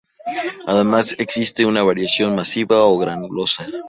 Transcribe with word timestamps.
Además 0.65 1.15
existe 1.19 1.63
una 1.63 1.83
variante 1.83 2.25
masiva 2.35 2.85
o 2.85 2.97
granulosa. 2.97 3.67